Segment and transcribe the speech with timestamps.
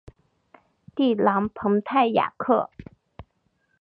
[0.95, 2.71] 蒂朗蓬泰雅克。